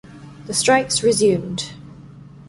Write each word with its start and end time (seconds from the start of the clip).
The 0.47 0.55
strikes 0.55 1.03
resumed. 1.03 1.73